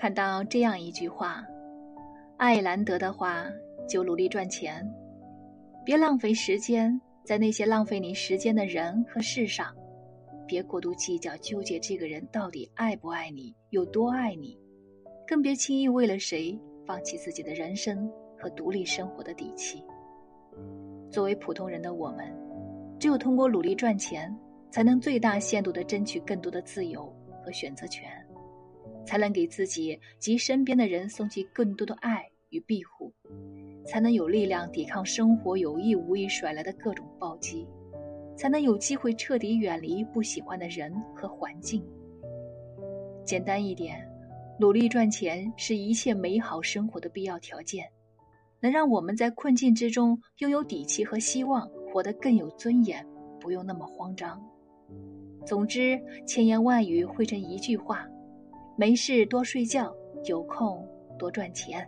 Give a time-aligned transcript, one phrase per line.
[0.00, 1.44] 看到这样一句话
[2.38, 3.44] ：“爱难得的话，
[3.86, 4.82] 就努力赚钱，
[5.84, 9.76] 别浪费时间在那些浪费你时间的人和事上，
[10.46, 14.58] 别过度计较纠结这个人到底爱不爱你，有多爱你，
[15.26, 19.84] 更别轻易为了谁放弃自己的人生和独立生活的底气。
[21.10, 22.34] 作为普通人的我们，
[22.98, 24.34] 只有通过努力赚钱，
[24.70, 27.14] 才能最大限度的争取更多的自由
[27.44, 28.10] 和选择权。”
[29.04, 33.12] 才能给自己及身边的人送去更多的爱与庇护，
[33.86, 37.66] 才能有力量抵抗生活有意无意甩来的各种暴击，
[38.36, 41.84] 才能有机会彻底远离不喜欢的人和环境。
[43.24, 44.06] 简单一点，
[44.58, 47.86] 努力赚钱是一切美好生活的必要条件，
[48.60, 53.06] 能让我们在困境之中拥有底气和希望，活得更有尊严，
[53.38, 54.42] 不用那么慌张。
[55.46, 58.06] 总之，千言万语汇成一句话。
[58.80, 59.94] 没事多睡觉，
[60.24, 61.86] 有空多赚钱。